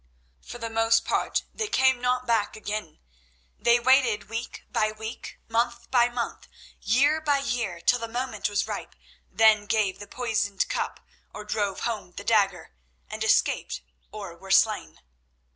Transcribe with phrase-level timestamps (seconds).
[0.41, 2.97] For the most part they came not back again;
[3.59, 6.47] they waited week by week, month by month,
[6.81, 8.95] year by year, till the moment was ripe,
[9.29, 11.01] then gave the poisoned cup
[11.35, 12.71] or drove home the dagger,
[13.11, 15.01] and escaped or were slain.